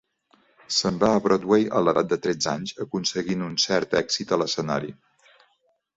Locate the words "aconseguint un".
2.87-3.55